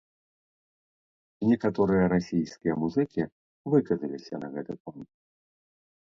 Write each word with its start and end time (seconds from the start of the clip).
Некаторыя 1.49 2.05
расійскія 2.13 2.73
музыкі 2.83 3.21
выказаліся 3.73 4.35
на 4.45 4.49
гэты 4.57 4.73
конт. 4.83 5.09